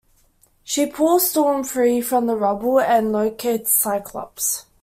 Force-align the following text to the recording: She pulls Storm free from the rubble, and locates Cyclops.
She 0.63 0.87
pulls 0.87 1.29
Storm 1.29 1.63
free 1.63 2.01
from 2.01 2.25
the 2.25 2.35
rubble, 2.35 2.79
and 2.79 3.11
locates 3.11 3.69
Cyclops. 3.69 4.65